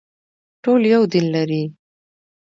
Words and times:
ټول 0.63 0.81
یو 0.93 1.01
دین 1.11 1.25
لري 1.35 1.63